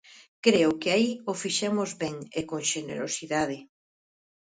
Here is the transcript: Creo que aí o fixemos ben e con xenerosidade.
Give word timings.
Creo 0.45 0.71
que 0.81 0.89
aí 0.95 1.09
o 1.31 1.33
fixemos 1.41 1.89
ben 2.01 2.17
e 2.39 2.41
con 2.49 2.61
xenerosidade. 2.71 3.57